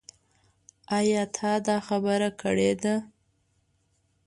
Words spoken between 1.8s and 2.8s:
خبره کړې